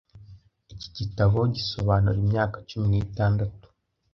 [0.73, 3.65] Iki gitabo gisobanura imyaka cumi n'itandatu